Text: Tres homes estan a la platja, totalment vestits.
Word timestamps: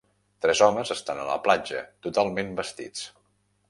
Tres 0.45 0.61
homes 0.67 0.93
estan 0.95 1.21
a 1.21 1.27
la 1.29 1.37
platja, 1.45 1.85
totalment 2.09 2.53
vestits. 2.63 3.09